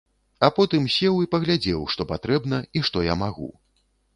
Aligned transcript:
А 0.45 0.47
потым 0.59 0.87
сеў 0.95 1.19
і 1.25 1.29
паглядзеў, 1.35 1.85
што 1.97 2.09
патрэбна, 2.15 2.63
і 2.79 2.87
што 2.89 3.05
я 3.13 3.21
магу. 3.25 3.53